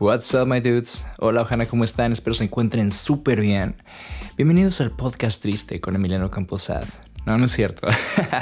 [0.00, 1.04] What's up, my dudes?
[1.18, 2.12] Hola, Ojana, ¿cómo están?
[2.12, 3.74] Espero se encuentren súper bien.
[4.36, 6.84] Bienvenidos al podcast triste con Emiliano Camposad.
[7.26, 7.88] No, no es cierto.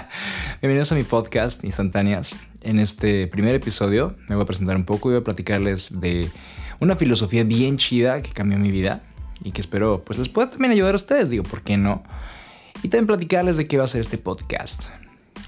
[0.61, 2.37] Bienvenidos a mi podcast Instantáneas.
[2.61, 6.29] En este primer episodio me voy a presentar un poco y voy a platicarles de
[6.79, 9.01] una filosofía bien chida que cambió mi vida
[9.43, 12.05] y que espero pues les pueda también ayudar a ustedes, digo, ¿por qué no?
[12.83, 14.91] Y también platicarles de qué va a ser este podcast.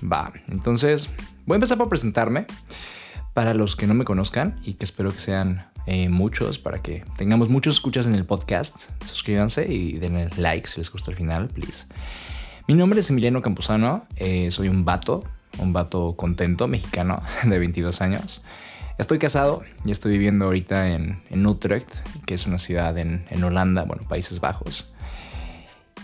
[0.02, 1.10] Va, entonces
[1.44, 2.46] voy a empezar por presentarme
[3.34, 7.02] para los que no me conozcan y que espero que sean eh, muchos para que
[7.16, 8.90] tengamos muchos escuchas en el podcast.
[9.06, 11.86] Suscríbanse y denle like si les gusta el final, please.
[12.66, 15.24] Mi nombre es Emiliano Campuzano, eh, soy un vato,
[15.56, 18.42] un vato contento mexicano de 22 años.
[18.98, 21.88] Estoy casado y estoy viviendo ahorita en, en Utrecht,
[22.26, 24.92] que es una ciudad en, en Holanda, bueno, Países Bajos.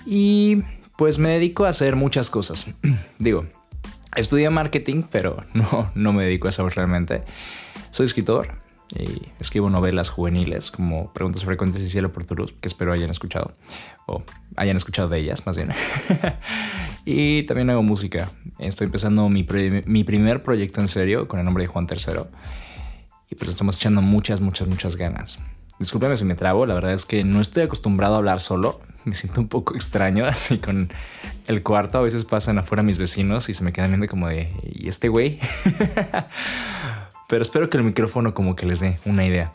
[0.06, 0.62] Y
[0.96, 2.64] pues me dedico a hacer muchas cosas.
[3.18, 3.44] Digo,
[4.16, 7.22] estudié marketing, pero no, no me dedico a eso realmente.
[7.90, 8.63] Soy escritor,
[8.98, 13.10] y escribo novelas juveniles como Preguntas Frecuentes y Cielo por tu Luz, que espero hayan
[13.10, 13.56] escuchado,
[14.06, 14.22] o
[14.56, 15.70] hayan escuchado de ellas más bien.
[17.04, 18.30] y también hago música.
[18.58, 19.46] Estoy empezando mi,
[19.86, 22.20] mi, primer proyecto en serio con el nombre de Juan III.
[23.30, 25.38] Y pues estamos echando muchas, muchas, muchas ganas.
[25.78, 28.80] Discúlpeme si me trabo, la verdad es que no estoy acostumbrado a hablar solo.
[29.04, 30.88] Me siento un poco extraño, así con
[31.46, 31.98] el cuarto.
[31.98, 35.08] A veces pasan afuera mis vecinos y se me quedan viendo como de, ¿y este
[35.08, 35.40] güey?
[37.28, 39.52] pero espero que el micrófono como que les dé una idea.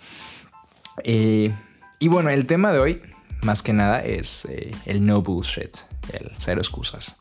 [1.03, 1.53] Eh,
[1.99, 3.01] y bueno, el tema de hoy,
[3.43, 5.77] más que nada, es eh, el no bullshit,
[6.13, 7.19] el cero excusas.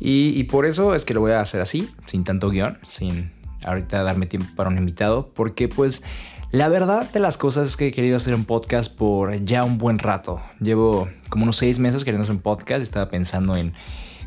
[0.00, 3.32] Y, por eso es que lo voy a hacer así, sin tanto guion, sin
[3.64, 6.02] ahorita darme tiempo para un invitado, porque pues
[6.50, 9.78] la verdad de las cosas es que he querido hacer un podcast por ya un
[9.78, 10.42] buen rato.
[10.60, 13.72] Llevo como unos seis meses queriendo hacer un podcast y estaba pensando en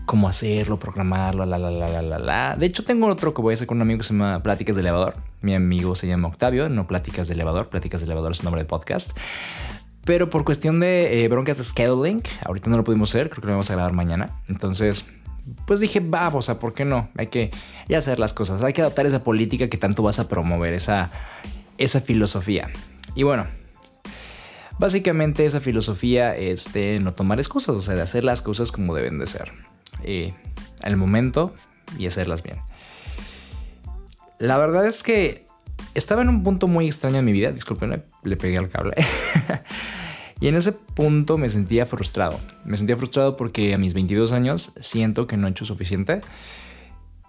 [0.08, 3.56] cómo hacerlo, programarlo, la, la, la, la, la, De hecho, tengo otro que voy a
[3.56, 5.16] hacer con un amigo que se llama Pláticas de Elevador.
[5.42, 7.68] Mi amigo se llama Octavio, no Pláticas de Elevador.
[7.68, 9.16] Pláticas de Elevador es el nombre del podcast.
[10.06, 13.48] Pero por cuestión de eh, broncas de scheduling, ahorita no lo pudimos hacer, creo que
[13.48, 14.40] lo vamos a grabar mañana.
[14.48, 15.06] Entonces,
[15.66, 17.10] pues dije, vamos, a ¿por qué no?
[17.18, 17.52] Hay que
[17.96, 21.12] hacer las cosas, hay que adaptar esa política que tanto vas a promover, esa,
[21.78, 22.70] esa filosofía.
[23.14, 23.46] Y bueno,
[24.80, 28.96] básicamente esa filosofía es de no tomar excusas, o sea, de hacer las cosas como
[28.96, 29.52] deben de ser
[30.04, 30.34] eh,
[30.84, 31.54] al momento
[31.98, 32.58] y hacerlas bien.
[34.40, 35.48] La verdad es que
[35.96, 38.94] estaba en un punto muy extraño en mi vida, disculpen, le pegué al cable.
[40.40, 42.40] y en ese punto me sentía frustrado.
[42.66, 46.22] Me sentía frustrado porque a mis 22 años siento que no he hecho suficiente.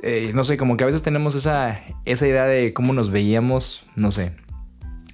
[0.03, 3.85] Eh, no sé, como que a veces tenemos esa, esa idea de cómo nos veíamos,
[3.97, 4.33] no sé,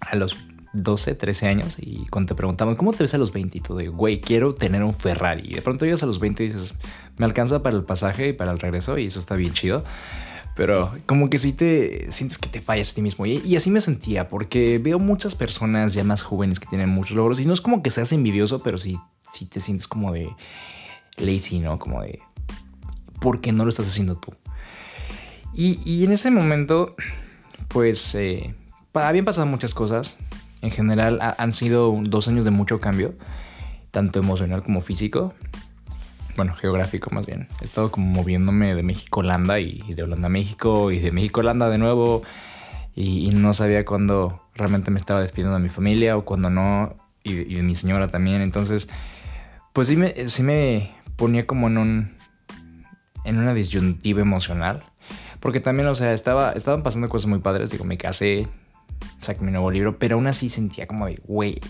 [0.00, 0.36] a los
[0.74, 3.58] 12, 13 años y cuando te preguntamos, ¿cómo te ves a los 20?
[3.58, 5.42] Y tú de, güey, quiero tener un Ferrari.
[5.46, 6.74] Y de pronto llegas a los 20 y dices,
[7.16, 9.84] me alcanza para el pasaje y para el regreso y eso está bien chido.
[10.56, 13.26] Pero como que sí te sientes que te fallas a ti mismo.
[13.26, 17.40] Y, así me sentía porque veo muchas personas ya más jóvenes que tienen muchos logros
[17.40, 18.98] y no es como que seas envidioso, pero sí,
[19.32, 20.28] sí te sientes como de
[21.16, 21.78] lazy, ¿no?
[21.78, 22.20] Como de,
[23.20, 24.32] ¿por qué no lo estás haciendo tú?
[25.56, 26.96] Y, en ese momento,
[27.68, 28.54] pues, eh,
[28.92, 30.18] habían pasado muchas cosas
[30.64, 33.14] en general han sido dos años de mucho cambio,
[33.90, 35.34] tanto emocional como físico.
[36.36, 37.48] Bueno, geográfico más bien.
[37.60, 41.12] He estado como moviéndome de México a Holanda y, de Holanda a México y de
[41.12, 42.22] México a Holanda de nuevo.
[42.96, 46.94] Y, no sabía cuándo realmente me estaba despidiendo de mi familia o cuándo no.
[47.22, 48.40] Y, de mi señora también.
[48.40, 48.88] Entonces,
[49.74, 52.16] pues sí me, sí me ponía como en un.
[53.24, 54.82] en una disyuntiva emocional.
[55.40, 57.70] Porque también, o sea, estaba, estaban pasando cosas muy padres.
[57.70, 58.48] Digo, me casé,
[59.24, 61.60] saqué mi nuevo libro, pero aún así sentía como de, güey,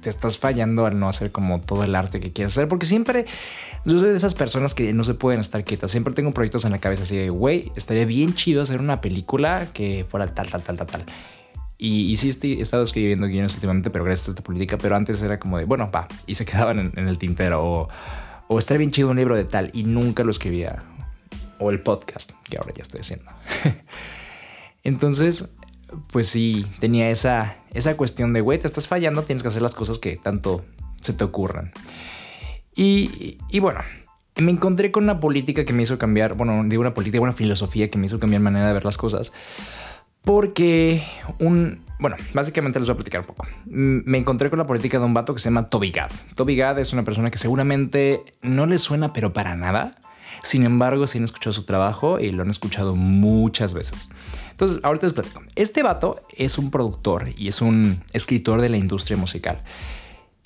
[0.00, 3.26] te estás fallando al no hacer como todo el arte que quieres hacer, porque siempre
[3.84, 6.72] yo soy de esas personas que no se pueden estar quietas, siempre tengo proyectos en
[6.72, 10.62] la cabeza así de, güey, estaría bien chido hacer una película que fuera tal, tal,
[10.62, 11.04] tal, tal, tal.
[11.78, 15.20] Y, sí estoy, he estado escribiendo guiones últimamente, pero gracias a esta política, pero antes
[15.20, 17.88] era como de, bueno, va, y se quedaban en, en el tintero, o,
[18.48, 20.82] o estaría bien chido un libro de tal, y nunca lo escribía,
[21.58, 23.30] o el podcast, que ahora ya estoy haciendo.
[24.84, 25.50] Entonces,
[26.08, 29.74] pues sí, tenía esa, esa cuestión de, güey, te estás fallando, tienes que hacer las
[29.74, 30.64] cosas que tanto
[31.00, 31.72] se te ocurran.
[32.74, 33.80] Y, y, bueno,
[34.36, 37.90] me encontré con una política que me hizo cambiar, bueno, digo una política, una filosofía
[37.90, 39.32] que me hizo cambiar manera de ver las cosas.
[40.22, 41.02] Porque
[41.38, 43.46] un, bueno, básicamente les voy a platicar un poco.
[43.64, 46.10] Me encontré con la política de un vato que se llama Toby Gad.
[46.34, 49.96] Toby Gad es una persona que seguramente no le suena, pero para nada.
[50.46, 54.08] Sin embargo, sí han escuchado su trabajo y lo han escuchado muchas veces.
[54.52, 55.42] Entonces, ahorita les platico.
[55.56, 59.60] Este vato es un productor y es un escritor de la industria musical.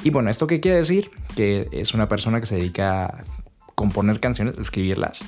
[0.03, 1.11] Y bueno, ¿esto qué quiere decir?
[1.37, 3.25] Que es una persona que se dedica a
[3.75, 5.23] componer canciones, escribirlas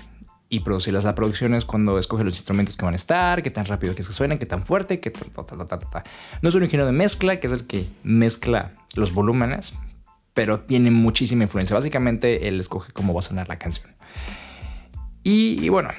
[0.49, 1.05] y producirlas.
[1.05, 4.03] La producción es cuando escoge los instrumentos que van a estar, qué tan rápido que
[4.03, 5.29] se suenan, qué tan fuerte, qué tan...
[6.41, 9.75] No es un ingeniero de mezcla, que es el que mezcla los volúmenes,
[10.33, 11.77] pero tiene muchísima influencia.
[11.77, 13.93] Básicamente él escoge cómo va a sonar la canción.
[15.25, 15.91] Y, bueno,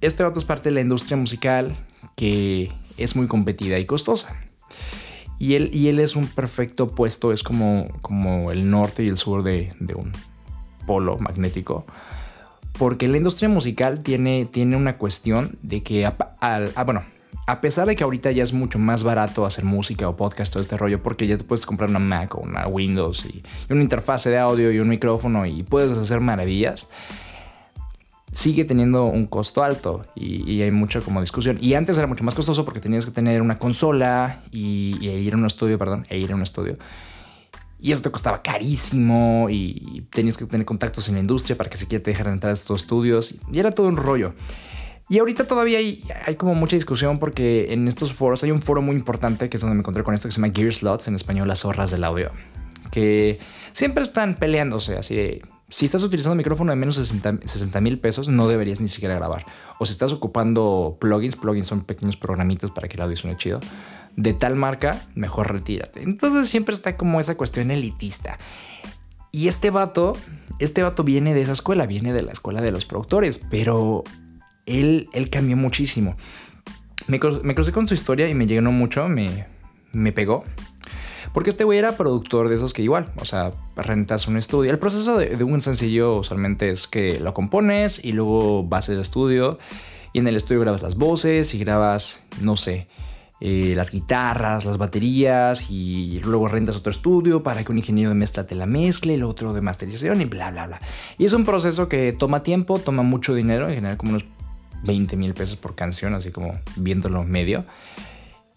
[0.00, 1.76] este vato es parte de la industria musical
[2.16, 4.36] que es muy competida y costosa.
[5.38, 9.16] Y él, y él es un perfecto opuesto, es como, como el norte y el
[9.16, 10.12] sur de, un
[10.86, 11.86] polo magnético
[12.78, 17.04] porque la industria musical tiene, tiene una cuestión de que, ah, bueno,
[17.46, 20.62] a pesar de que ahorita ya es mucho más barato hacer música o podcast, todo
[20.62, 24.30] este rollo, porque ya te puedes comprar una Mac o una Windows y, una interfase
[24.30, 26.88] de audio y un micrófono y puedes hacer maravillas,
[28.34, 31.56] sigue teniendo un costo alto y, hay mucha como discusión.
[31.60, 35.34] Y antes era mucho más costoso porque tenías que tener una consola y, y ir
[35.34, 36.76] a un estudio, perdón, e ir a un estudio.
[37.80, 41.76] Y eso te costaba carísimo y tenías que tener contactos en la industria para que
[41.76, 43.36] se te dejaran entrar a estos estudios.
[43.52, 44.34] Y era todo un rollo.
[45.08, 48.80] Y ahorita todavía hay, hay, como mucha discusión porque en estos foros hay un foro
[48.80, 51.14] muy importante que es donde me encontré con esto que se llama Gear Slots, en
[51.14, 52.30] español las zorras del audio,
[52.90, 53.38] que
[53.72, 55.42] siempre están peleándose así de...
[55.74, 59.44] Si estás utilizando micrófono de menos de 60 mil pesos, no deberías ni siquiera grabar.
[59.80, 63.58] O si estás ocupando plugins, plugins son pequeños programitas para que el audio suene chido
[64.14, 66.04] de tal marca, mejor retírate.
[66.04, 68.38] Entonces siempre está como esa cuestión elitista.
[69.32, 70.16] Y este vato,
[70.60, 74.04] este vato viene de esa escuela, viene de la escuela de los productores, pero
[74.66, 76.16] él, él cambió muchísimo.
[77.08, 79.48] Me, crucé con su historia y me llenó mucho, me,
[79.90, 80.44] me pegó.
[81.34, 84.70] Porque este güey era productor de esos que igual, o sea, rentas un estudio.
[84.70, 89.00] El proceso de, de, un sencillo usualmente es que lo compones y luego vas al
[89.00, 89.58] estudio
[90.14, 92.86] y en el estudio grabas las voces y grabas, no sé,
[93.40, 98.14] eh, las guitarras, las baterías y luego rentas otro estudio para que un ingeniero de
[98.14, 100.80] mezcla te la mezcle, el otro de masterización y bla, bla, bla.
[101.18, 104.24] Y es un proceso que toma tiempo, toma mucho dinero, en general como unos
[104.84, 107.64] 20 mil pesos por canción, así como viéndolo medio.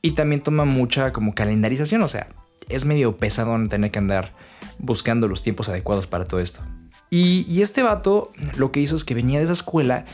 [0.01, 2.29] Y también toma mucha como calendarización, o sea,
[2.69, 4.31] es medio pesado tener que andar
[4.79, 6.61] buscando los tiempos adecuados para todo esto.
[7.09, 10.05] Y, y este vato lo que hizo es que venía de esa escuela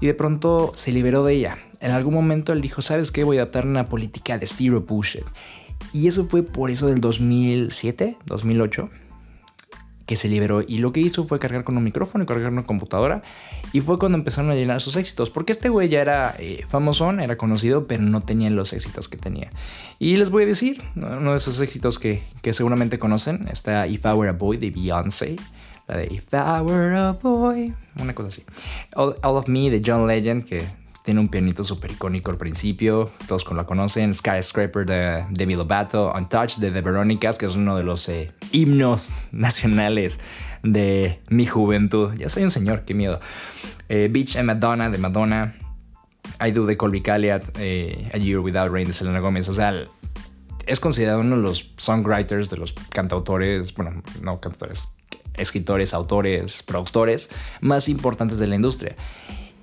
[0.00, 1.58] y de pronto se liberó de ella.
[1.80, 3.24] En algún momento él dijo, ¿sabes qué?
[3.24, 5.24] Voy a adaptar una política de zero bullshit.
[5.92, 8.90] Y eso fue por eso del 2007, 2008,
[10.12, 10.60] que se liberó.
[10.60, 13.22] Y lo que hizo fue cargar con un micrófono y cargar una computadora.
[13.72, 15.30] Y fue cuando empezaron a llenar sus éxitos.
[15.30, 19.16] Porque este güey ya era eh, famosón, era conocido, pero no tenía los éxitos que
[19.16, 19.50] tenía.
[19.98, 24.04] Y les voy a decir, uno de esos éxitos que, que seguramente conocen, está If
[24.04, 25.36] I Were a Boy de Beyoncé.
[25.88, 27.72] La de If I Were a Boy.
[27.98, 28.44] Una cosa así.
[28.94, 30.62] All, of Me de John Legend, que
[31.02, 33.10] tiene un pianito súper icónico al principio.
[33.26, 34.14] Todos la conocen.
[34.14, 36.12] Skyscraper de Demi Lovato.
[36.14, 40.20] Untouched de The Veronicas, que es uno de los eh, himnos nacionales
[40.62, 42.14] de mi juventud.
[42.14, 43.20] Ya soy un señor, qué miedo.
[43.88, 45.56] Eh, Beach and Madonna de Madonna.
[46.40, 47.56] I Do de Colby Calliot.
[47.58, 49.48] Eh, a Year Without Rain de Selena Gomez.
[49.48, 49.74] O sea,
[50.66, 54.88] es considerado uno de los songwriters, de los cantautores, bueno, no cantautores,
[55.34, 57.28] escritores, autores, productores
[57.60, 58.94] más importantes de la industria.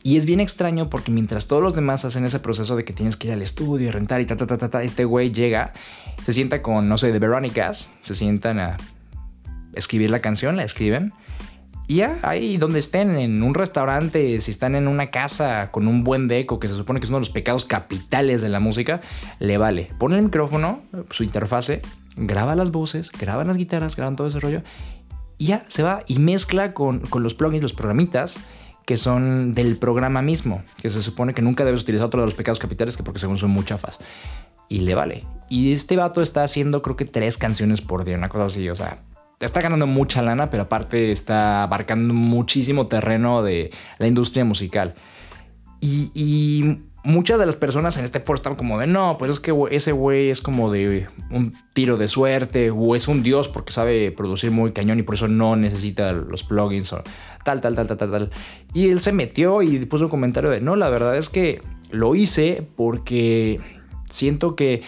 [0.04, 3.18] Y es bien extraño porque mientras todos los demás hacen ese proceso de que tienes
[3.18, 5.74] que ir al estudio rentar y ta, ta, ta, ta, este güey llega,
[6.24, 8.78] se sienta con, no sé, de Veronicas, se sientan a
[9.74, 11.14] escribir la canción, la escriben.
[11.88, 16.04] Y ya, ahí donde estén, en un restaurante, si están en una casa con un
[16.04, 19.02] buen deco, que se supone que es uno de los pecados capitales de la música,
[19.40, 19.90] le vale.
[19.98, 21.82] Pone el micrófono, su interfase,
[22.16, 24.62] graba las voces, graba las guitarras, graban todo ese rollo
[25.40, 28.38] y ya se va y mezcla con, los plugins, los programitas
[28.90, 32.34] que son del programa mismo, que se supone que nunca debes utilizar otro de los
[32.34, 34.00] pecados capitales, que porque según son muy chafas.
[34.68, 35.26] Y le vale.
[35.48, 38.74] Y este vato está haciendo creo que tres canciones por día, una cosa así, o
[38.74, 38.98] sea,
[39.40, 43.70] está ganando mucha lana, pero aparte está abarcando muchísimo terreno de
[44.00, 44.96] la industria musical.
[45.82, 49.40] Y, y muchas de las personas en este foro están como de no, pues es
[49.40, 53.72] que ese güey es como de un tiro de suerte o es un dios porque
[53.72, 57.04] sabe producir muy cañón y por eso no necesita los plugins o
[57.44, 58.30] tal, tal, tal, tal, tal, tal.
[58.74, 62.16] Y él se metió y puso un comentario de no, la verdad es que lo
[62.16, 63.60] hice porque
[64.10, 64.82] siento que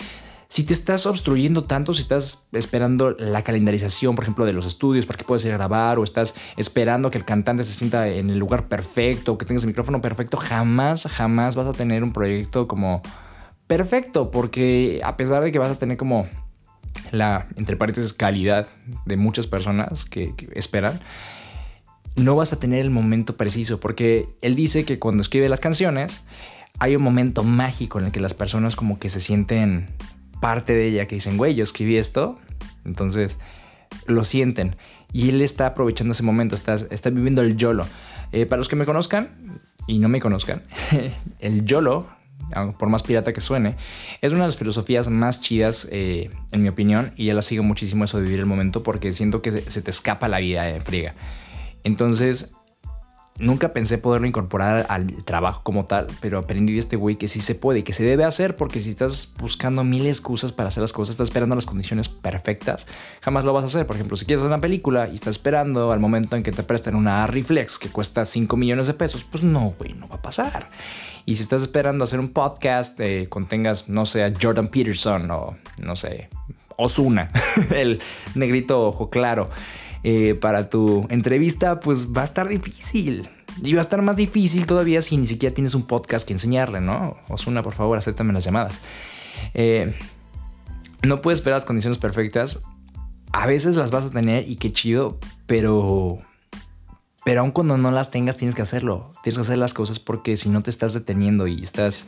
[0.51, 5.05] si te estás obstruyendo tanto, si estás esperando la calendarización, por ejemplo, de los estudios
[5.05, 8.29] para que puedas ir a grabar, o estás esperando que el cantante se sienta en
[8.29, 12.67] el lugar perfecto, que tengas el micrófono perfecto, jamás, jamás vas a tener un proyecto
[12.67, 13.01] como
[13.65, 16.27] perfecto, porque a pesar de que vas a tener como
[17.13, 18.67] la, entre paréntesis, calidad
[19.05, 20.99] de muchas personas que, que esperan,
[22.17, 26.25] no vas a tener el momento preciso, porque él dice que cuando escribe las canciones,
[26.77, 29.87] hay un momento mágico en el que las personas como que se sienten
[30.41, 32.37] parte de ella que dicen, güey, yo escribí esto,
[32.83, 33.37] entonces
[34.05, 34.75] lo sienten.
[35.13, 37.85] Y él está aprovechando ese momento, está, está viviendo el YOLO.
[38.33, 40.63] Eh, para los que me conozcan y no me conozcan,
[41.39, 42.07] el YOLO,
[42.77, 43.75] por más pirata que suene,
[44.21, 47.63] es una de las filosofías más chidas, eh, en mi opinión, y ya la sigo
[47.63, 50.81] muchísimo eso de vivir el momento porque siento que se, te escapa la vida en
[50.81, 51.13] friega.
[51.83, 52.53] Entonces,
[53.41, 57.41] Nunca pensé poderlo incorporar al trabajo como tal, pero aprendí de este güey que sí
[57.41, 60.81] se puede y que se debe hacer porque si estás buscando mil excusas para hacer
[60.81, 62.85] las cosas, estás esperando las condiciones perfectas,
[63.21, 63.87] jamás lo vas a hacer.
[63.87, 66.61] Por ejemplo, si quieres hacer una película y estás esperando al momento en que te
[66.61, 70.21] presten una Reflex que cuesta 5 millones de pesos, pues no, güey, no va a
[70.21, 70.69] pasar.
[71.25, 75.57] Y si estás esperando hacer un podcast, eh, contengas, no sé, a Jordan Peterson o
[75.81, 76.29] no sé,
[76.77, 77.31] Osuna,
[77.71, 77.99] el
[78.35, 79.49] negrito ojo claro.
[80.03, 83.29] Eh, para tu entrevista, pues va a estar difícil.
[83.61, 86.81] Y va a estar más difícil todavía si ni siquiera tienes un podcast que enseñarle,
[86.81, 87.17] ¿no?
[87.27, 88.79] Osuna, por favor, acéptame las llamadas.
[89.53, 89.95] Eh,
[91.03, 92.63] no puedes esperar las condiciones perfectas.
[93.33, 96.19] A veces las vas a tener y qué chido, pero
[97.23, 99.11] pero aun cuando no las tengas, tienes que hacerlo.
[99.23, 102.07] Tienes que hacer las cosas porque si no te estás deteniendo y estás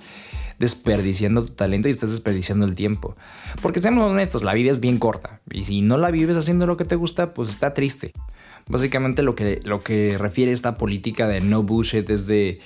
[0.59, 3.15] desperdiciando tu talento y estás desperdiciando el tiempo.
[3.61, 5.41] Porque seamos honestos, la vida es bien corta.
[5.51, 8.13] Y si no la vives haciendo lo que te gusta, pues está triste.
[8.67, 12.61] Básicamente lo que, lo que refiere esta política de no bullshit es de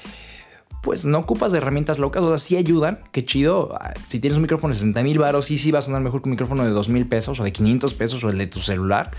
[0.84, 3.77] pues no ocupas de herramientas locas, o sea, sí ayudan, qué chido.
[4.08, 6.29] Si tienes un micrófono de 60 mil baros, sí, sí va a sonar mejor que
[6.29, 9.12] un micrófono de 2 mil pesos o de 500 pesos o el de tu celular.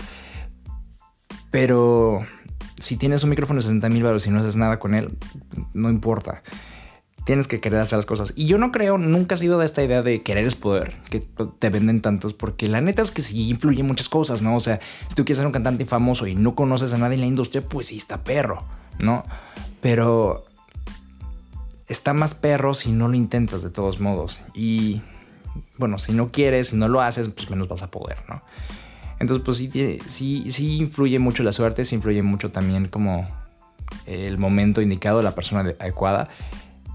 [1.51, 2.25] Pero
[2.79, 5.17] si tienes un micrófono de 60 mil baros y no haces nada con él,
[5.73, 6.41] no importa.
[7.29, 8.33] Tienes que querer hacer las cosas.
[8.35, 11.19] Y yo no creo, nunca he sido de esta idea de querer es poder, que
[11.59, 14.55] te venden tantos, porque la neta es que sí influye muchas cosas, ¿no?
[14.55, 17.21] O sea, si tú quieres ser un cantante famoso y no conoces a nadie en
[17.21, 18.63] la industria, pues sí está perro,
[18.97, 19.25] ¿no?
[19.79, 20.43] Pero
[21.87, 24.41] está más perro si no lo intentas de todos modos.
[24.55, 25.03] Y
[25.77, 28.41] bueno, si no quieres, si no lo haces, pues menos vas a poder, ¿no?
[29.19, 33.27] Entonces, pues sí, sí, sí influye mucho la suerte, sí influye mucho también como
[34.07, 36.29] el momento indicado, la persona adecuada,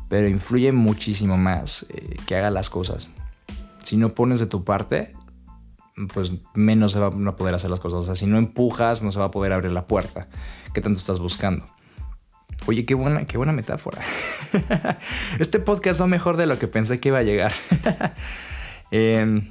[0.09, 3.09] pero influye muchísimo más eh, que haga las cosas.
[3.83, 5.13] Si no pones de tu parte,
[6.13, 8.01] pues menos se va a poder hacer las cosas.
[8.01, 10.29] O sea, si no empujas, no se va a poder abrir la puerta
[10.73, 11.67] que tanto estás buscando.
[12.67, 14.01] Oye, qué buena, qué buena metáfora.
[15.39, 17.53] este podcast va mejor de lo que pensé que iba a llegar.
[18.91, 19.51] Em,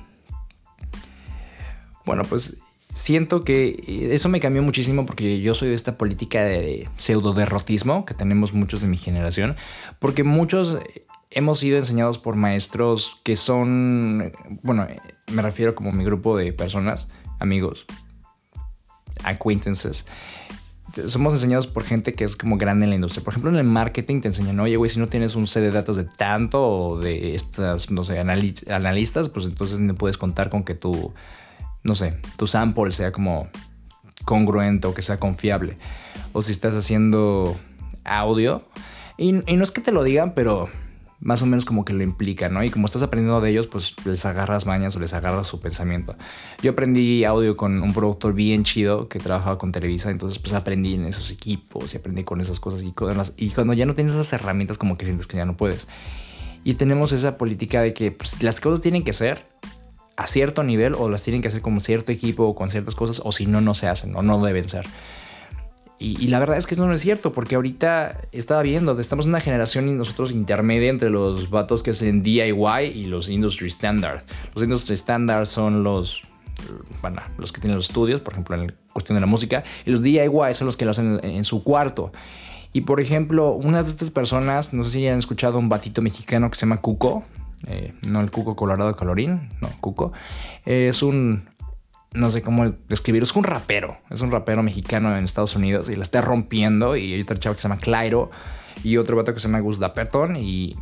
[2.05, 2.62] bueno, pues
[2.93, 7.33] siento que eh, eso me cambió muchísimo porque yo soy de esta política de pseudo
[7.33, 9.55] derrotismo que tenemos muchos de mi generación,
[9.99, 14.31] porque muchos eh, hemos sido enseñados por maestros que son,
[14.61, 14.87] bueno,
[15.31, 17.07] me refiero como mi grupo de personas,
[17.39, 17.85] amigos,
[19.23, 20.05] acquaintances.
[21.07, 23.23] Somos enseñados por gente que es como grande en la industria.
[23.23, 25.71] Por ejemplo, en el marketing te enseñan, oye, güey, si no tienes un set de
[25.71, 30.63] datos de tanto o de estas, no sé, analistas, pues entonces no puedes contar con
[30.63, 31.11] que tu
[31.83, 33.49] no sé, tu sample sea como
[34.25, 35.77] congruente o que sea confiable.
[36.31, 37.57] O si estás haciendo
[38.03, 38.63] audio.
[39.17, 40.69] Y, no es que te lo digan, pero
[41.19, 42.63] más o menos como que lo implica, ¿no?
[42.63, 46.15] Y como estás aprendiendo de ellos, pues les agarras mañas o les agarras su pensamiento.
[46.61, 50.95] Yo aprendí audio con un productor bien chido que trabajaba con Televisa, entonces pues aprendí
[50.95, 52.93] en esos equipos y aprendí con esas cosas y,
[53.37, 55.87] y cuando ya no tienes esas herramientas como que sientes que ya no puedes.
[56.65, 59.45] Y tenemos esa política de que pues, las cosas tienen que ser
[60.15, 63.21] a cierto nivel o las tienen que hacer como cierto equipo o con ciertas cosas
[63.23, 64.85] o si no, no se hacen o no deben ser.
[65.99, 69.29] Y, la verdad es que eso no es cierto, porque ahorita estaba viendo, estamos en
[69.29, 74.21] una generación y nosotros intermedia entre los vatos que hacen DIY y los Industry Standard.
[74.53, 76.21] Los Industry Standard son los,
[77.01, 80.03] bueno, los que tienen los estudios, por ejemplo, en cuestión de la música, y los
[80.03, 82.11] DIY son los que lo hacen en, en su cuarto.
[82.73, 86.49] Y por ejemplo, una de estas personas, no sé si han escuchado un batito mexicano
[86.49, 87.23] que se llama Cuco,
[87.67, 90.13] eh, no el Cuco Colorado Colorín, no, Cuco,
[90.65, 91.49] es un,
[92.13, 95.95] no sé cómo describirlo, es un rapero, es un rapero mexicano en Estados Unidos y
[95.95, 98.31] la está rompiendo y hay otro chavo que se llama Clairo
[98.83, 100.75] y otro vato que se llama Gus Dapperton y,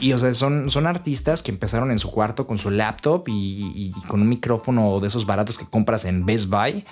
[0.00, 3.92] y o sea, son, son artistas que empezaron en su cuarto con su laptop y,
[4.08, 6.84] con un micrófono de esos baratos que compras en Best Buy.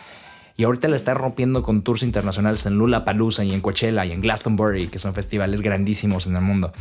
[0.56, 4.12] Y ahorita la está rompiendo con tours internacionales en Lula Palusa y en Coachella y
[4.12, 6.72] en Glastonbury, que son festivales grandísimos en el mundo.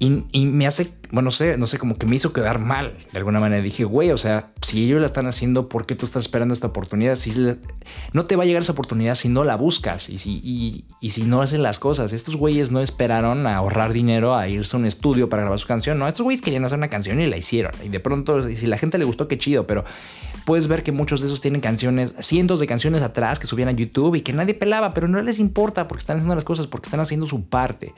[0.00, 3.18] Y, me hace, bueno, no sé, no sé, como que me hizo quedar mal de
[3.18, 3.60] alguna manera.
[3.60, 6.68] Dije, güey, o sea, si ellos la están haciendo, ¿por qué tú estás esperando esta
[6.68, 7.16] oportunidad?
[7.16, 7.32] Si
[8.12, 11.24] no te va a llegar esa oportunidad si no la buscas y si, y, si
[11.24, 12.12] no hacen las cosas.
[12.12, 15.66] Estos güeyes no esperaron a ahorrar dinero a irse a un estudio para grabar su
[15.66, 15.98] canción.
[15.98, 17.72] No, estos güeyes querían hacer una canción y la hicieron.
[17.84, 19.84] Y de pronto, si la gente le gustó, qué chido, pero
[20.44, 23.72] puedes ver que muchos de esos tienen canciones, cientos de canciones atrás que subían a
[23.72, 26.86] YouTube y que nadie pelaba, pero no les importa porque están haciendo las cosas, porque
[26.86, 27.94] están haciendo su parte.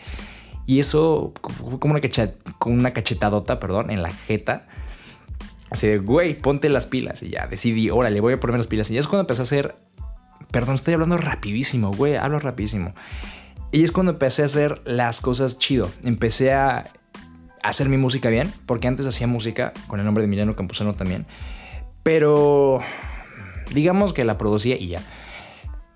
[0.66, 4.66] Y eso fue como una, cachetadota, perdón, en la jeta.
[5.70, 7.22] Así de, güey, ponte las pilas.
[7.22, 8.90] Y ya decidí, órale, voy a ponerme las pilas.
[8.90, 9.76] Y ya es cuando empecé a hacer.
[10.50, 12.92] Perdón, estoy hablando rapidísimo, güey, hablo rapidísimo.
[13.72, 15.90] Y es cuando empecé a hacer las cosas chido.
[16.02, 16.90] Empecé a
[17.62, 21.26] hacer mi música bien, porque antes hacía música con el nombre de Emiliano Campuzano también.
[22.02, 22.80] Pero
[23.72, 25.02] digamos que la producía y ya.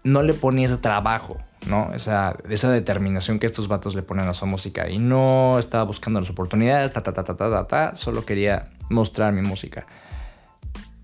[0.05, 1.93] No le ponía ese trabajo, ¿no?
[1.95, 4.89] Esa, esa determinación que estos vatos le ponen a su música.
[4.89, 7.97] Y no estaba buscando las oportunidades, ta, ta, ta, ta, ta, ta, ta.
[7.97, 9.87] Solo quería mostrar mi música.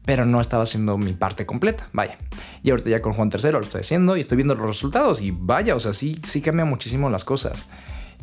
[0.05, 2.19] Pero no estaba haciendo mi parte completa, vaya.
[2.63, 5.21] Y ahorita ya con Juan III lo estoy haciendo y estoy viendo los resultados.
[5.21, 7.67] Y vaya, o sea, sí, sí cambia muchísimo las cosas.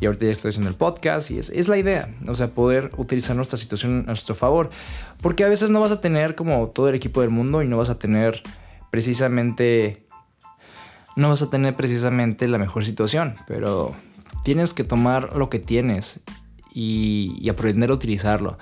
[0.00, 2.92] Y ahorita ya estoy haciendo el podcast y es, es, la idea, o sea, poder
[2.98, 4.70] utilizar nuestra situación a nuestro favor.
[5.20, 7.76] Porque a veces no vas a tener como todo el equipo del mundo y no
[7.76, 8.42] vas a tener
[8.90, 10.07] precisamente...
[11.16, 13.94] No vas a tener precisamente la mejor situación, pero
[14.44, 16.20] tienes que tomar lo que tienes
[16.72, 18.56] y, y aprender a utilizarlo.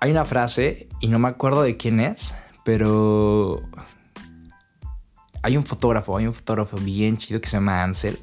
[0.00, 3.62] Hay una frase, y no me acuerdo de quién es, pero
[5.44, 8.18] hay un fotógrafo, hay un fotógrafo bien chido que se llama Ansel.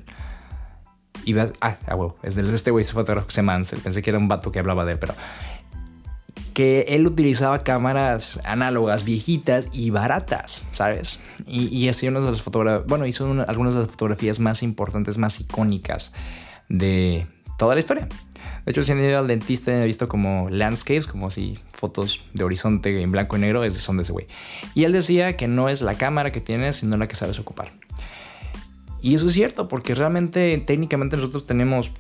[1.23, 3.79] Y vas, ah, ah, huevo, es de este güey, ese fotógrafo que se llama Ansel.
[3.79, 5.13] Pensé que era un vato que hablaba de él, pero
[6.53, 11.19] que él utilizaba cámaras análogas viejitas y baratas, ¿sabes?
[11.47, 15.17] Y, y hacía unas de las fotografías, bueno, hizo algunas de las fotografías más importantes,
[15.17, 16.11] más icónicas
[16.69, 17.27] de
[17.57, 18.07] toda la historia.
[18.65, 22.43] De hecho, si han ido al dentista he visto como landscapes, como así fotos de
[22.43, 24.27] horizonte en blanco y negro, es, son de ese güey.
[24.75, 27.71] Y él decía que no es la cámara que tienes, sino la que sabes ocupar.
[29.01, 31.91] Y eso es cierto, porque realmente técnicamente nosotros tenemos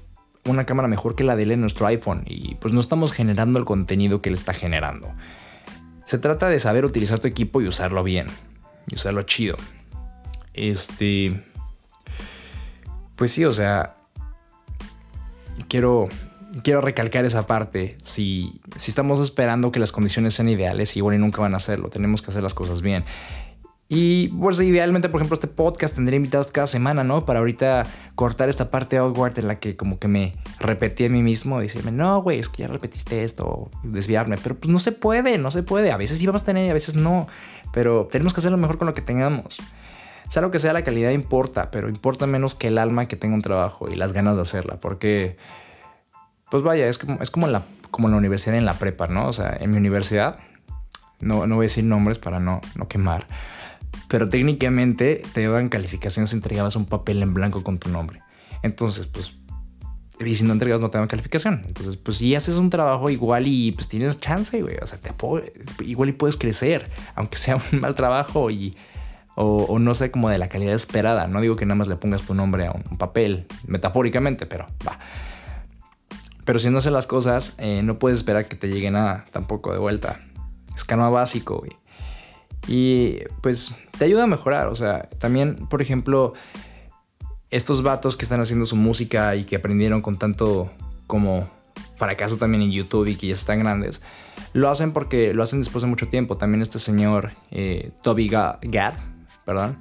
[0.45, 3.59] una cámara mejor que la de él en nuestro iPhone y pues no estamos generando
[3.59, 5.13] el contenido que él está generando.
[6.05, 8.27] Se trata de saber utilizar tu equipo y usarlo bien,
[8.89, 9.57] y usarlo chido.
[10.53, 11.43] Este...
[13.15, 13.97] Pues sí, o sea,
[15.67, 16.09] quiero
[16.63, 17.97] quiero recalcar esa parte.
[18.03, 21.89] Si, si estamos esperando que las condiciones sean ideales, igual y nunca van a hacerlo.
[21.89, 23.03] Tenemos que hacer las cosas bien.
[23.93, 27.25] Y pues idealmente, por ejemplo, este podcast tendría invitados cada semana, ¿no?
[27.25, 31.21] Para ahorita cortar esta parte awkward en la que como que me repetí a mí
[31.21, 34.37] mismo y decirme, no, güey, es que ya repetiste esto, desviarme.
[34.41, 35.91] Pero pues no se puede, no se puede.
[35.91, 37.27] A veces sí vamos a tener y a veces no.
[37.73, 39.57] Pero tenemos que hacerlo mejor con lo que tengamos.
[40.29, 43.35] Sea lo que sea, la calidad importa, pero importa menos que el alma que tenga
[43.35, 44.79] un trabajo y las ganas de hacerla.
[44.79, 45.35] Porque
[46.49, 49.27] pues vaya, es como, es como, la, como la universidad en la prepa, ¿no?
[49.27, 50.39] O sea, en mi universidad,
[51.19, 53.27] no, no voy a decir nombres para no, no quemar,
[54.07, 58.21] pero técnicamente te daban calificaciones, entregabas un papel en blanco con tu nombre.
[58.63, 59.33] Entonces, pues,
[60.19, 61.63] si no entregas no te dan calificación.
[61.65, 64.77] Entonces, pues si haces un trabajo igual y pues tienes chance, güey.
[64.81, 65.11] O sea, te
[65.83, 68.75] igual y puedes crecer, aunque sea un mal trabajo y...
[69.33, 71.25] O, no sé, como de la calidad esperada.
[71.25, 74.99] No digo que nada más le pongas tu nombre a un papel, metafóricamente, pero va.
[76.43, 79.71] Pero si no haces las cosas, eh, no puedes esperar que te llegue nada tampoco
[79.71, 80.19] de vuelta.
[80.75, 81.71] Es canoa básico, güey.
[82.67, 84.67] Y pues te ayuda a mejorar.
[84.67, 86.33] O sea, también, por ejemplo,
[87.49, 90.71] estos vatos que están haciendo su música y que aprendieron con tanto
[91.07, 91.49] como
[91.97, 94.01] fracaso también en YouTube y que ya están grandes,
[94.53, 96.37] lo hacen porque lo hacen después de mucho tiempo.
[96.37, 98.93] También este señor, eh, Toby Gad,
[99.45, 99.77] perdón,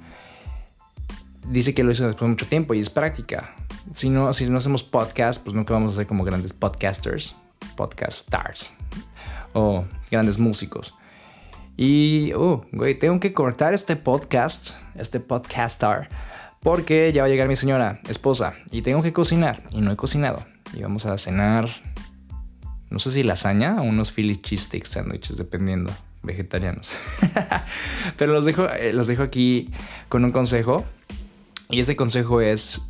[1.47, 3.55] dice que lo hizo después de mucho tiempo y es práctica
[3.93, 7.35] si no, si no hacemos podcast, pues nunca vamos a ser como grandes podcasters,
[7.75, 8.73] podcast stars
[9.53, 10.93] o grandes músicos.
[11.83, 16.09] Y, oh, güey, tengo que cortar este podcast, este podcastar,
[16.59, 19.95] porque ya va a llegar mi señora esposa y tengo que cocinar y no he
[19.95, 20.45] cocinado.
[20.75, 21.71] Y vamos a cenar,
[22.91, 25.91] no sé si lasaña o unos Philly cheesesteak sándwiches, dependiendo,
[26.21, 26.91] vegetarianos.
[28.15, 29.71] Pero los dejo, eh, los dejo aquí
[30.07, 30.85] con un consejo.
[31.71, 32.83] Y este consejo es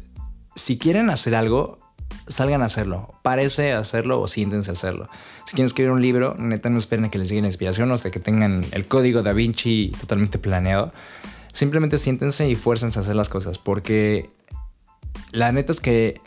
[0.58, 1.80] si quieren hacer algo,
[2.28, 3.16] salgan a hacerlo.
[3.22, 5.10] Parece hacerlo o siéntense a hacerlo.
[5.46, 7.94] Si quieren escribir un libro, neta no esperen a que les llegue la inspiración o
[7.94, 10.92] hasta que tengan el código da Vinci totalmente planeado.
[11.54, 13.58] Simplemente siéntense y fuércense a hacer las cosas.
[13.58, 14.30] Porque
[15.32, 16.22] la neta es que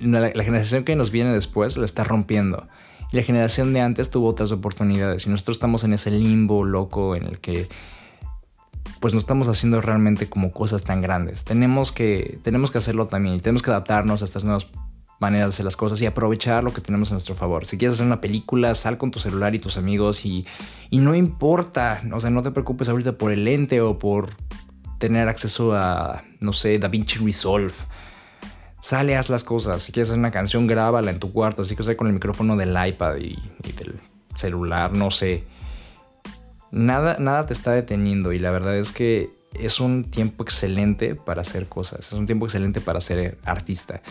[0.00, 2.68] la, generación que nos viene después la está rompiendo.
[3.10, 5.26] Y la generación de antes tuvo otras oportunidades.
[5.26, 7.68] Y nosotros estamos en ese limbo loco en el que
[9.00, 11.44] pues no estamos haciendo realmente como cosas tan grandes.
[11.44, 14.66] Tenemos que, tenemos que hacerlo también y tenemos que adaptarnos a estas nuevas
[15.18, 17.66] maneras de hacer las cosas y aprovechar lo que tenemos a nuestro favor.
[17.66, 20.46] Si quieres hacer una película, sal con tu celular y tus amigos y,
[20.90, 24.30] y no importa, o sea, no te preocupes ahorita por el lente o por
[24.98, 27.74] tener acceso a, no sé, DaVinci Resolve.
[28.80, 29.82] Sale, haz las cosas.
[29.82, 32.56] Si quieres hacer una canción, grábala en tu cuarto, así que sea con el micrófono
[32.56, 34.00] del iPad y, y del
[34.34, 35.44] celular, no sé
[36.70, 41.42] nada, nada te está deteniendo y la verdad es que es un tiempo excelente para
[41.42, 44.02] hacer cosas, es un tiempo excelente para ser artista.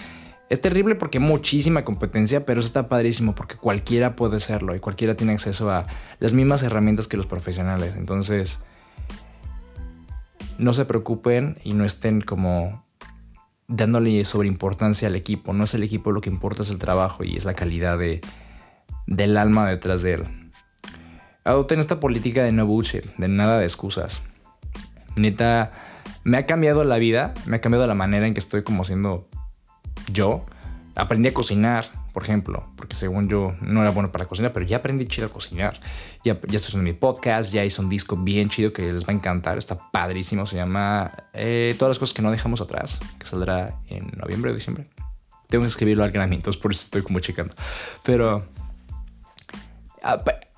[0.49, 4.79] Es terrible porque hay muchísima competencia, pero eso está padrísimo porque cualquiera puede serlo y
[4.79, 5.85] cualquiera tiene acceso a
[6.19, 7.95] las mismas herramientas que los profesionales.
[7.97, 8.63] Entonces,
[10.57, 12.85] no se preocupen y no estén como
[13.67, 15.51] dándole sobre importancia al equipo.
[15.51, 18.21] No es el equipo lo que importa, es el trabajo y es la calidad de,
[19.05, 20.51] del alma detrás de él.
[21.43, 24.21] Adopten esta política de no bullshit, de nada de excusas.
[25.17, 25.71] Neta,
[26.23, 29.29] me ha cambiado la vida, me ha cambiado la manera en que estoy como siendo
[30.11, 30.45] yo
[30.95, 34.77] aprendí a cocinar, por ejemplo, porque según yo no era bueno para cocinar, pero ya
[34.77, 35.79] aprendí chido a cocinar.
[36.23, 39.09] Ya, ya estoy haciendo mi podcast, ya hice un disco bien chido que les va
[39.09, 43.25] a encantar, está padrísimo, se llama eh, Todas las cosas que no dejamos atrás, que
[43.25, 44.87] saldrá en noviembre o diciembre.
[45.49, 47.53] Tengo que escribirlo al granamiento, por eso estoy como checando.
[48.03, 48.45] Pero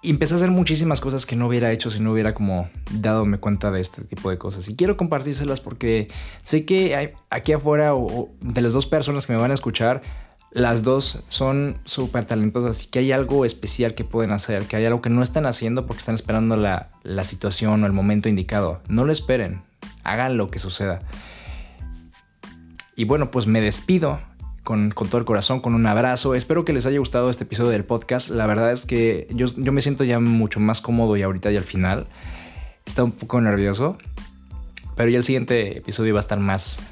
[0.04, 3.72] empecé a hacer muchísimas cosas que no hubiera hecho si no hubiera como dadome cuenta
[3.72, 4.68] de este tipo de cosas.
[4.70, 6.08] Y quiero compartírselas porque
[6.42, 10.02] sé que hay, aquí afuera o, de las dos personas que me van a escuchar,
[10.52, 14.86] las dos son súper talentosas y que hay algo especial que pueden hacer, que hay
[14.86, 18.82] algo que no están haciendo porque están esperando la, la situación o el momento indicado.
[18.88, 19.62] No lo esperen,
[20.04, 21.00] hagan lo que suceda.
[22.96, 24.20] Y bueno, pues me despido
[24.64, 26.36] con, todo el corazón, con un abrazo.
[26.36, 28.30] Espero que les haya gustado este episodio del podcast.
[28.30, 31.58] La verdad es que yo, yo me siento ya mucho más cómodo y ahorita y
[31.58, 32.08] al final.
[32.86, 33.98] Está un poco nervioso.
[34.96, 36.84] Pero ya el siguiente episodio va a estar más,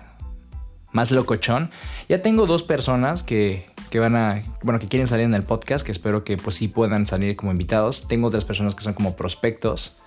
[0.93, 1.71] más locochón.
[2.07, 5.85] Ya tengo dos personas que, que, van a, bueno, que quieren salir en el podcast,
[5.85, 8.07] que espero que pues sí puedan salir como invitados.
[8.07, 9.97] Tengo otras personas que son como prospectos.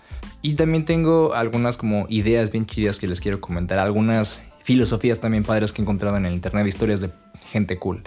[0.42, 3.78] Y también tengo algunas como ideas bien chidas que les quiero comentar.
[3.78, 7.10] Algunas filosofías también padres que he encontrado en el internet, historias de
[7.46, 8.02] gente cool.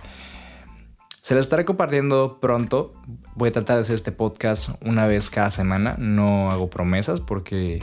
[1.21, 2.91] Se las estaré compartiendo pronto.
[3.35, 5.95] Voy a tratar de hacer este podcast una vez cada semana.
[5.97, 7.81] No hago promesas porque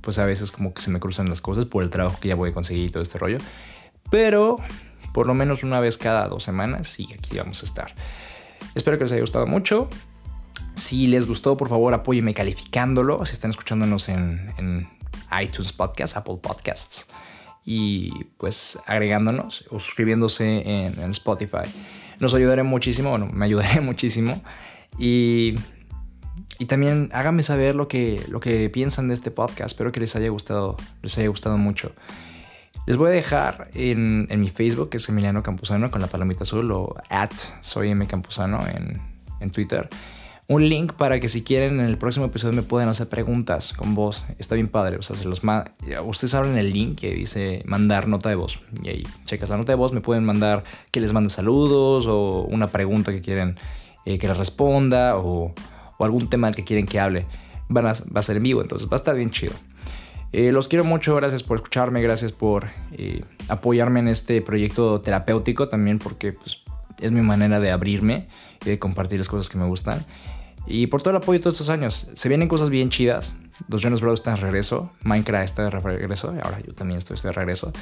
[0.00, 2.34] pues a veces como que se me cruzan las cosas por el trabajo que ya
[2.34, 3.38] voy a conseguir y todo este rollo.
[4.10, 4.56] Pero
[5.14, 7.94] por lo menos una vez cada dos semanas sí, aquí vamos a estar.
[8.74, 9.88] Espero que les haya gustado mucho.
[10.74, 13.24] Si les gustó, por favor, apóyenme calificándolo.
[13.24, 14.88] Si están escuchándonos en, en
[15.40, 17.06] iTunes Podcast, Apple Podcasts
[17.64, 21.68] y pues agregándonos o suscribiéndose en, Spotify.
[22.18, 24.42] Nos ayudaré muchísimo, bueno, me ayudaré muchísimo.
[24.98, 25.54] Y,
[26.58, 29.72] y también háganme saber lo que, lo que piensan de este podcast.
[29.72, 31.92] Espero que les haya gustado, les haya gustado mucho.
[32.86, 36.42] Les voy a dejar en, en mi Facebook, que es Emiliano Campuzano, con la palomita
[36.42, 39.00] azul, o at soy M Campuzano en,
[39.40, 39.88] en Twitter
[40.50, 43.94] un link para que si quieren en el próximo episodio me puedan hacer preguntas con
[43.94, 44.26] voz.
[44.36, 44.96] Está bien padre.
[44.96, 45.42] O sea, se los
[46.04, 48.58] ustedes abren el link que dice mandar nota de voz.
[48.82, 49.92] Y ahí checas la nota de voz.
[49.92, 53.58] Me pueden mandar que les mande saludos o una pregunta que quieren
[54.04, 55.54] eh, que les responda o,
[56.00, 57.26] algún tema que quieren que hable.
[57.68, 59.52] Van a, va a ser en vivo, entonces va a estar bien chido.
[60.32, 65.68] Eh, los quiero mucho, gracias por escucharme, gracias por eh, apoyarme en este proyecto terapéutico
[65.68, 66.62] también porque pues,
[67.00, 68.26] es mi manera de abrirme
[68.64, 70.04] y de compartir las cosas que me gustan.
[70.70, 72.06] Y por todo el apoyo todos estos años.
[72.14, 73.34] Se vienen cosas bien chidas.
[73.68, 74.92] Los Jonas Brothers están de regreso.
[75.02, 76.28] Minecraft está de regreso.
[76.42, 77.72] Ahora yo también estoy, de regreso.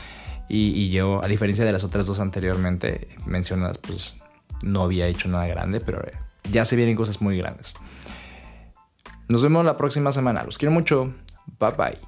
[0.48, 4.14] Y, yo, a diferencia de las otras dos anteriormente mencionadas, pues
[4.62, 6.02] no había hecho nada grande, pero
[6.50, 7.74] ya se vienen cosas muy grandes.
[9.28, 10.42] Nos vemos la próxima semana.
[10.44, 11.12] Los quiero mucho.
[11.60, 11.98] Bye bye.